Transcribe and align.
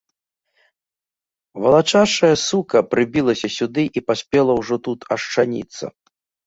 Валачашчая 1.65 2.31
сука 2.47 2.77
прыбілася 2.95 3.47
сюды 3.59 3.83
і 4.01 4.07
паспела 4.09 4.51
ўжо 4.63 4.75
тут 4.91 4.99
ашчаніцца. 5.17 5.85